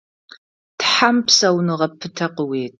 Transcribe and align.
Тхьэм 0.79 1.17
псауныгъэ 1.25 1.87
пытэ 1.99 2.27
къыует. 2.35 2.69